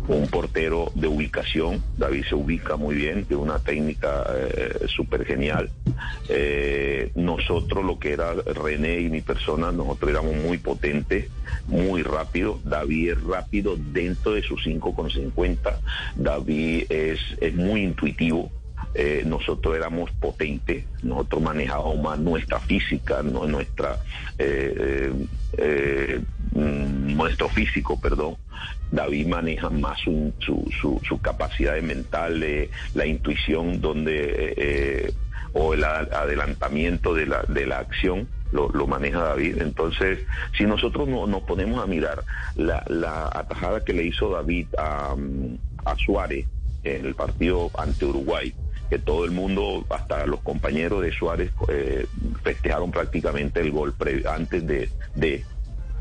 un 0.09 0.29
portero 0.29 0.93
de 0.95 1.09
ubicación. 1.09 1.83
David 1.97 2.25
se 2.29 2.35
ubica 2.35 2.77
muy 2.77 2.95
bien, 2.95 3.25
tiene 3.25 3.43
una 3.43 3.59
técnica 3.59 4.25
eh, 4.35 4.87
súper 4.89 5.25
genial. 5.25 5.71
Eh, 6.29 7.11
nosotros, 7.15 7.85
lo 7.85 7.99
que 7.99 8.13
era 8.13 8.35
René 8.35 9.01
y 9.01 9.09
mi 9.09 9.21
persona, 9.21 9.73
nosotros 9.73 10.11
éramos 10.11 10.37
muy 10.37 10.59
potentes, 10.59 11.29
muy 11.67 12.03
rápido. 12.03 12.61
David 12.65 13.13
es 13.13 13.23
rápido 13.23 13.77
dentro 13.77 14.33
de 14.33 14.43
sus 14.43 14.65
5,50. 14.67 15.79
David 16.17 16.85
es, 16.91 17.21
es 17.41 17.55
muy 17.55 17.83
intuitivo. 17.83 18.51
Eh, 18.95 19.23
nosotros 19.27 19.77
éramos 19.77 20.11
potentes, 20.13 20.85
nosotros 21.03 21.43
manejábamos 21.43 22.01
más 22.01 22.19
nuestra 22.19 22.61
física, 22.61 23.23
no 23.23 23.47
nuestra 23.47 23.99
eh, 24.39 25.13
eh, 25.59 26.21
mm, 26.53 27.17
nuestro 27.17 27.49
físico, 27.49 28.01
perdón. 28.01 28.37
David 28.91 29.27
maneja 29.27 29.71
más 29.71 29.99
su, 30.01 30.33
su, 30.39 30.69
su, 30.81 31.01
su 31.07 31.21
capacidad 31.21 31.81
mental, 31.83 32.43
eh, 32.43 32.71
la 32.95 33.07
intuición, 33.07 33.81
donde 33.81 34.55
eh, 34.57 35.13
o 35.53 35.75
el 35.75 35.85
adelantamiento 35.85 37.15
de 37.15 37.27
la, 37.27 37.43
de 37.43 37.67
la 37.67 37.79
acción 37.79 38.29
lo, 38.53 38.69
lo 38.71 38.87
maneja 38.87 39.21
David. 39.21 39.63
Entonces, 39.63 40.21
si 40.57 40.65
nosotros 40.65 41.09
no, 41.09 41.27
nos 41.27 41.43
ponemos 41.43 41.83
a 41.83 41.87
mirar 41.87 42.23
la, 42.57 42.85
la 42.89 43.31
atajada 43.33 43.85
que 43.85 43.93
le 43.93 44.05
hizo 44.05 44.31
David 44.31 44.67
a, 44.77 45.15
a 45.85 45.97
Suárez 45.97 46.47
en 46.83 47.07
el 47.07 47.15
partido 47.15 47.71
ante 47.79 48.05
Uruguay, 48.05 48.53
que 48.91 48.99
todo 48.99 49.25
el 49.25 49.31
mundo, 49.31 49.85
hasta 49.91 50.27
los 50.27 50.41
compañeros 50.41 51.03
de 51.03 51.13
Suárez, 51.13 51.51
eh, 51.69 52.07
festejaron 52.43 52.91
prácticamente 52.91 53.61
el 53.61 53.71
gol 53.71 53.95
antes 54.29 54.67
de, 54.67 54.89
de 55.15 55.45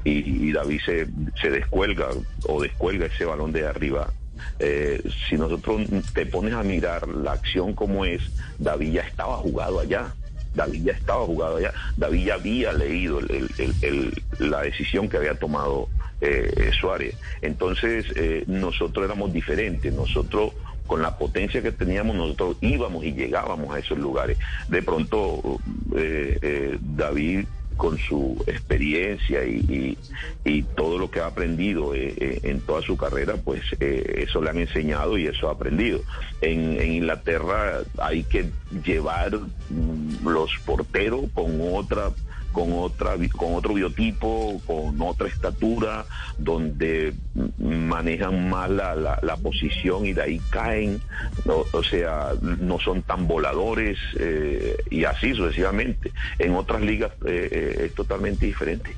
y, 0.04 0.48
y 0.50 0.52
David 0.52 0.82
se, 0.86 1.08
se 1.42 1.50
descuelga 1.50 2.10
o 2.48 2.62
descuelga 2.62 3.06
ese 3.06 3.25
balón 3.25 3.52
de 3.54 3.66
arriba. 3.66 4.12
Eh, 4.60 5.02
si 5.30 5.38
nosotros 5.38 5.82
te 6.13 6.25
pones 6.25 6.54
a 6.54 6.63
mirar 6.63 7.08
la 7.08 7.34
acción 7.34 7.74
como 7.74 8.04
es, 8.04 8.22
David 8.60 8.94
ya 8.94 9.02
estaba 9.02 9.38
jugado 9.38 9.80
allá. 9.80 10.13
David 10.54 10.84
ya 10.84 10.92
estaba 10.94 11.25
jugado 11.25 11.58
allá. 11.58 11.74
David 11.98 12.25
ya 12.25 12.34
había 12.36 12.74
leído 12.74 13.20
el- 13.20 14.13
la 14.40 14.62
decisión 14.62 15.08
que 15.10 15.18
había 15.18 15.36
tomado 15.36 15.88
eh, 16.22 16.72
Suárez. 16.80 17.16
Entonces, 17.42 18.06
eh, 18.16 18.44
nosotros 18.48 19.04
éramos 19.06 19.34
diferentes. 19.34 19.94
Nosotros 19.94 20.54
con 20.88 21.02
la 21.02 21.18
potencia 21.18 21.62
que 21.62 21.72
teníamos, 21.72 22.16
nosotros 22.16 22.58
íbamos 22.62 23.04
y 23.06 23.13
llegábamos 23.13 23.74
a 23.74 23.80
esos 23.80 23.98
lugares. 23.98 24.38
De 24.68 24.82
pronto, 24.82 25.60
eh, 25.96 26.38
eh, 26.42 26.78
David 26.82 27.46
con 27.78 27.98
su 27.98 28.42
experiencia 28.46 29.44
y, 29.46 29.98
y- 30.46 30.62
todo 30.75 30.98
lo 31.00 31.10
que 31.10 31.20
ha 31.22 31.25
aprendido 31.28 31.96
eh, 31.96 32.13
eh, 32.18 32.40
en 32.44 32.60
toda 32.62 32.82
su 32.84 32.96
carrera, 32.98 33.36
pues 33.44 33.62
eh, 33.80 34.25
eso 34.28 34.42
le 34.44 34.50
han 34.52 34.60
enseñado 34.60 35.18
y 35.18 35.25
eso 35.28 35.50
ha 35.50 35.54
aprendido. 35.54 36.02
En, 36.42 36.80
en 36.80 36.92
Inglaterra 36.94 37.80
hay 37.98 38.24
que 38.24 38.46
llevar 38.86 39.40
mm, 39.70 40.28
los 40.28 40.52
porteros 40.66 41.25
con 41.34 41.60
otra 41.74 42.12
con 42.53 42.72
otra 42.72 43.15
con 43.36 43.55
otro 43.55 43.74
biotipo, 43.74 44.62
con 44.65 45.01
otra 45.01 45.27
estatura, 45.27 46.05
donde 46.38 47.13
manejan 47.57 48.50
más 48.50 48.69
la, 48.69 48.95
la- 48.95 49.19
la 49.22 49.36
posición 49.36 50.05
y 50.05 50.13
de 50.13 50.22
ahí 50.22 50.39
caen, 50.51 51.01
o 51.45 51.83
sea, 51.83 52.29
no 52.41 52.79
son 52.79 53.01
tan 53.01 53.27
voladores 53.27 53.98
eh, 54.17 54.77
y 54.89 55.03
así 55.03 55.33
sucesivamente. 55.33 56.12
En 56.39 56.55
otras 56.55 56.81
ligas 56.81 57.12
eh, 57.25 57.50
eh, 57.51 57.86
es 57.88 57.95
totalmente 57.95 58.45
diferente. 58.45 58.95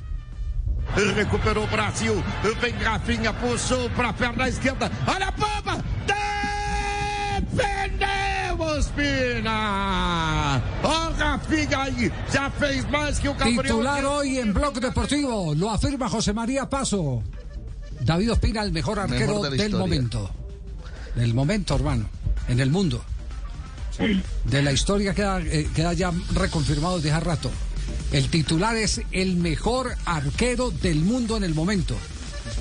Recuperou 1.16 1.64
o 1.64 1.66
Brasil. 1.66 2.22
Vem 2.60 2.74
Rafinha, 2.78 3.32
puxou 3.32 3.90
para 3.90 4.10
a 4.10 4.12
perna 4.12 4.46
esquerda. 4.46 4.88
Olha 5.08 5.28
a 5.28 5.30
bomba! 5.32 5.82
Ospina! 8.78 10.62
Já 12.32 12.50
fez 12.50 12.88
mais 12.90 13.18
que 13.18 13.28
o 13.28 13.34
Gabriel. 13.34 13.62
Titular 13.62 14.04
hoy 14.04 14.38
en 14.38 14.52
Blog 14.52 14.80
Deportivo, 14.80 15.54
lo 15.54 15.70
afirma 15.70 16.08
José 16.08 16.32
María 16.32 16.68
Paso. 16.68 17.22
David 18.00 18.32
Ospina, 18.32 18.62
el 18.62 18.72
mejor 18.72 18.98
arquero 18.98 19.26
Mejor 19.26 19.50
de 19.50 19.50
la 19.50 19.56
del 19.56 19.66
historia. 19.66 19.78
momento. 19.78 20.30
Del 21.14 21.34
momento, 21.34 21.74
hermano. 21.74 22.08
En 22.48 22.60
el 22.60 22.70
mundo. 22.70 23.02
De 24.44 24.62
la 24.62 24.72
historia 24.72 25.14
queda, 25.14 25.40
eh, 25.40 25.68
queda 25.74 25.94
ya 25.94 26.12
reconfirmado 26.34 26.96
desde 26.96 27.12
hace 27.12 27.24
rato. 27.24 27.50
El 28.12 28.28
titular 28.28 28.76
es 28.76 29.00
el 29.12 29.36
mejor 29.36 29.94
arquero 30.04 30.70
del 30.70 31.00
mundo 31.00 31.36
en 31.36 31.44
el 31.44 31.54
momento. 31.54 31.96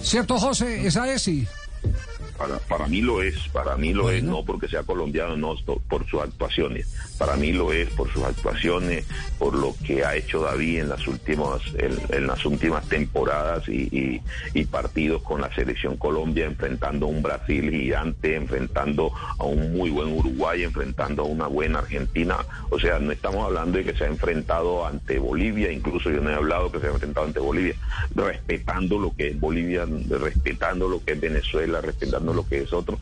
¿Cierto, 0.01 0.37
José? 0.39 0.87
¿Esa 0.87 1.11
es 1.11 1.23
sí? 1.23 1.45
Para, 2.37 2.57
para 2.59 2.87
mí 2.87 3.01
lo 3.01 3.21
es, 3.21 3.47
para 3.49 3.77
mí 3.77 3.93
lo 3.93 4.09
es, 4.11 4.21
no 4.23 4.43
porque 4.43 4.67
sea 4.67 4.83
colombiano, 4.83 5.37
no 5.37 5.55
por 5.87 6.05
sus 6.07 6.21
actuaciones. 6.21 6.93
Para 7.17 7.37
mí 7.37 7.53
lo 7.53 7.71
es 7.71 7.89
por 7.91 8.11
sus 8.11 8.23
actuaciones, 8.23 9.05
por 9.39 9.53
lo 9.55 9.73
que 9.85 10.03
ha 10.03 10.15
hecho 10.17 10.41
David 10.41 10.79
en 10.81 10.89
las 10.89 11.07
últimas, 11.07 11.61
en, 11.77 11.97
en 12.09 12.27
las 12.27 12.45
últimas 12.45 12.85
temporadas 12.89 13.67
y, 13.69 13.83
y- 13.91 14.21
y 14.53 14.65
partidos 14.65 15.21
con 15.21 15.39
la 15.39 15.53
selección 15.55 15.95
Colombia, 15.97 16.45
enfrentando 16.45 17.05
a 17.05 17.09
un 17.09 17.21
Brasil 17.23 17.69
gigante, 17.71 18.35
enfrentando 18.35 19.13
a 19.39 19.43
un 19.45 19.71
muy 19.77 19.89
buen 19.89 20.11
Uruguay, 20.11 20.63
enfrentando 20.63 21.21
a 21.23 21.25
una 21.25 21.47
buena 21.47 21.79
Argentina. 21.79 22.37
O 22.69 22.79
sea, 22.79 22.99
no 22.99 23.11
estamos 23.13 23.45
hablando 23.45 23.77
de 23.77 23.85
que 23.85 23.93
se 23.95 24.03
ha 24.03 24.07
enfrentado 24.07 24.85
ante 24.85 25.19
Bolivia, 25.19 25.71
incluso 25.71 26.09
yo 26.11 26.19
no 26.21 26.29
he 26.31 26.35
hablado 26.35 26.69
que 26.71 26.79
se 26.81 26.87
ha 26.87 26.91
enfrentado 26.91 27.27
ante 27.27 27.39
Bolivia, 27.39 27.75
respetando 28.13 28.99
lo 28.99 29.15
que 29.15 29.29
es 29.29 29.39
Bolivia, 29.39 29.85
respetando 30.09 30.89
lo 30.89 31.03
que 31.03 31.13
es 31.13 31.19
Venezuela, 31.21 31.79
respetando 31.81 32.24
lo 32.33 32.47
que 32.47 32.61
es 32.61 32.73
otro. 32.73 32.99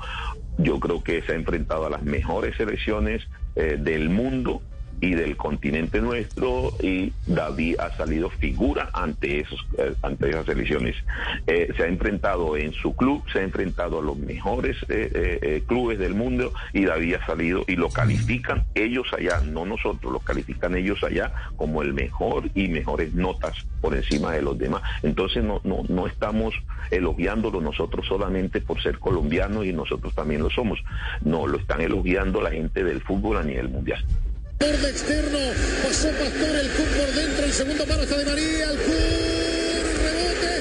Yo 0.58 0.80
creo 0.80 1.03
que 1.03 1.22
se 1.22 1.34
ha 1.34 1.36
enfrentado 1.36 1.86
a 1.86 1.89
las 1.89 2.03
mejores 2.03 2.56
selecciones 2.58 3.24
eh, 3.56 3.77
del 3.80 4.10
mundo 4.10 4.62
y 5.03 5.15
del 5.15 5.36
continente 5.36 6.00
nuestro 6.00 6.72
y 6.81 7.12
David 7.27 7.77
ha 7.79 7.91
salido 7.98 8.29
figura 8.29 8.89
ante 8.93 9.41
esos 9.41 9.60
eh, 9.77 9.93
ante 10.01 10.29
esas 10.29 10.48
elecciones. 10.48 10.95
Eh, 11.45 11.74
se 11.75 11.83
ha 11.83 11.88
enfrentado 11.88 12.55
en 12.55 12.72
su 12.72 12.95
club 12.95 13.22
se 13.31 13.39
ha 13.39 13.43
enfrentado 13.43 14.00
a 14.00 14.01
los 14.01 14.17
mejores 14.17 14.77
eh, 14.88 15.39
eh, 15.41 15.63
clubes 15.67 16.00
del 16.00 16.15
mundo 16.15 16.53
y 16.72 16.86
David 16.86 17.15
ha 17.15 17.25
salido 17.25 17.65
y 17.67 17.75
lo 17.75 17.89
califican 17.89 18.63
ellos 18.75 19.07
allá 19.12 19.41
no 19.41 19.65
nosotros 19.65 20.13
lo 20.13 20.19
califican 20.19 20.74
ellos 20.75 21.03
allá 21.03 21.33
como 21.57 21.81
el 21.81 21.93
mejor 21.93 22.50
y 22.55 22.69
mejores 22.69 23.13
notas 23.13 23.57
por 23.81 23.95
encima 23.95 24.31
de 24.31 24.41
los 24.41 24.57
demás. 24.57 24.83
Entonces 25.01 25.43
no 25.43 25.60
no 25.65 25.83
no 25.89 26.07
estamos 26.07 26.53
elogiándolo 26.91 27.60
nosotros 27.60 28.05
solamente 28.07 28.62
por 28.62 28.81
ser 28.81 29.00
colombianos 29.00 29.65
y 29.65 29.74
nosotros 29.74 30.15
también 30.15 30.43
lo 30.43 30.50
somos. 30.50 30.79
No 31.25 31.45
lo 31.45 31.57
están 31.57 31.81
elogiando 31.81 32.41
la 32.41 32.51
gente 32.51 32.86
del 32.86 33.01
fútbol 33.01 33.36
a 33.38 33.43
nivel 33.43 33.67
mundial 33.67 34.05
Borde 34.63 34.89
externo, 34.91 35.39
pasó 35.84 36.08
Pastor, 36.08 36.55
el 36.55 36.70
Kun 36.72 36.86
por 36.86 37.13
dentro, 37.13 37.46
el 37.46 37.51
segundo 37.51 37.86
paro 37.86 38.03
está 38.03 38.17
de 38.17 38.25
María, 38.25 38.70
el 38.72 38.77
Kun, 38.77 38.96
rebote, 40.05 40.51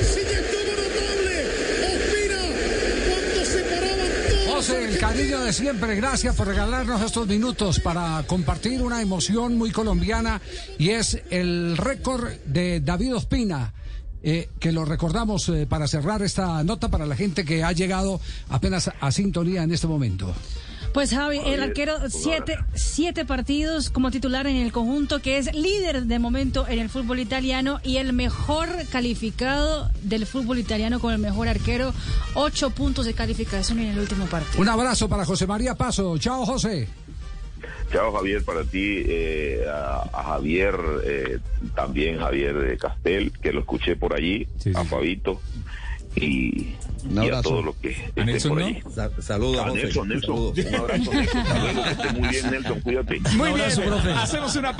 Messi 0.00 0.20
ya 0.32 0.38
estuvo 0.40 0.72
notable, 0.82 1.34
Ospina, 1.94 2.42
cuando 3.08 3.44
se 3.44 3.60
paraban 3.62 4.10
todos. 4.28 4.54
José, 4.56 4.84
el 4.88 4.98
cariño 4.98 5.40
de 5.44 5.52
siempre, 5.52 5.94
gracias 5.94 6.34
por 6.34 6.48
regalarnos 6.48 7.00
estos 7.02 7.28
minutos 7.28 7.78
para 7.78 8.24
compartir 8.26 8.82
una 8.82 9.00
emoción 9.00 9.56
muy 9.56 9.70
colombiana 9.70 10.40
y 10.76 10.90
es 10.90 11.22
el 11.30 11.76
récord 11.76 12.28
de 12.46 12.80
David 12.80 13.14
Ospina. 13.14 13.72
eh, 14.22 14.48
que 14.58 14.72
lo 14.72 14.84
recordamos 14.84 15.48
eh, 15.50 15.66
para 15.68 15.86
cerrar 15.86 16.20
esta 16.22 16.64
nota 16.64 16.88
para 16.88 17.06
la 17.06 17.14
gente 17.14 17.44
que 17.44 17.62
ha 17.62 17.70
llegado 17.70 18.20
apenas 18.48 18.90
a 18.98 19.12
sintonía 19.12 19.62
en 19.62 19.70
este 19.70 19.86
momento. 19.86 20.34
Pues 20.96 21.10
Javi, 21.10 21.36
el 21.36 21.42
Javier, 21.42 21.60
arquero, 21.60 21.96
hola. 21.96 22.08
siete, 22.08 22.56
siete 22.72 23.26
partidos 23.26 23.90
como 23.90 24.10
titular 24.10 24.46
en 24.46 24.56
el 24.56 24.72
conjunto, 24.72 25.20
que 25.20 25.36
es 25.36 25.54
líder 25.54 26.04
de 26.04 26.18
momento 26.18 26.66
en 26.66 26.78
el 26.78 26.88
fútbol 26.88 27.18
italiano 27.20 27.80
y 27.82 27.98
el 27.98 28.14
mejor 28.14 28.66
calificado 28.90 29.90
del 30.04 30.24
fútbol 30.24 30.58
italiano 30.58 30.98
con 30.98 31.12
el 31.12 31.18
mejor 31.18 31.48
arquero, 31.48 31.92
ocho 32.32 32.70
puntos 32.70 33.04
de 33.04 33.12
calificación 33.12 33.80
en 33.80 33.88
el 33.88 33.98
último 33.98 34.24
partido. 34.24 34.58
Un 34.58 34.70
abrazo 34.70 35.06
para 35.06 35.26
José 35.26 35.46
María 35.46 35.74
Paso. 35.74 36.16
Chao, 36.16 36.46
José. 36.46 36.88
Chao 37.92 38.10
Javier, 38.14 38.42
para 38.42 38.64
ti, 38.64 39.02
eh, 39.06 39.66
a, 39.70 40.08
a 40.14 40.22
Javier, 40.22 40.74
eh, 41.04 41.38
también 41.74 42.20
Javier 42.20 42.54
de 42.58 42.78
Castel, 42.78 43.32
que 43.42 43.52
lo 43.52 43.60
escuché 43.60 43.96
por 43.96 44.14
allí, 44.14 44.48
a 44.74 44.82
Fabito 44.82 45.42
y, 46.16 46.74
Un 47.04 47.14
y 47.14 47.18
a 47.18 47.22
abrazo. 47.22 47.48
todos 47.50 47.64
los 47.66 47.76
que 47.76 47.90
estén 47.90 48.26
Nelson, 48.26 48.50
por 48.52 48.60
¿no? 48.62 49.22
Saludos, 49.22 49.58
A 49.60 49.68
José. 49.68 49.82
Nelson, 49.82 50.08
Nelson, 50.08 50.34
Saludos. 50.36 50.58
un 50.66 50.74
abrazo 50.74 51.12
Nelson, 51.12 51.82
que 51.84 51.90
esté 51.90 52.12
muy 52.20 52.28
bien 52.28 52.50
Nelson, 52.50 52.80
cuídate. 52.80 53.20
Muy 53.20 53.48
bien, 53.50 53.60
abrazo, 53.60 53.82
profe. 53.82 54.10
hacemos 54.12 54.56
una 54.56 54.72